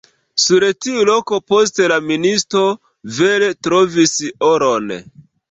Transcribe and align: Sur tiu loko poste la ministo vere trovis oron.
Sur 0.43 0.63
tiu 0.85 1.03
loko 1.09 1.37
poste 1.53 1.89
la 1.91 1.99
ministo 2.13 2.65
vere 3.19 3.53
trovis 3.69 4.17
oron. 4.51 4.91